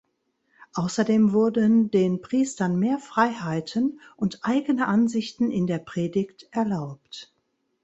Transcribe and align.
Außerdem 0.73 1.31
wurden 1.31 1.91
den 1.91 2.23
Priestern 2.23 2.79
mehr 2.79 2.97
Freiheiten 2.97 3.99
und 4.15 4.39
eigene 4.43 4.87
Ansichten 4.87 5.51
in 5.51 5.67
der 5.67 5.77
Predigt 5.77 6.47
erlaubt. 6.49 7.31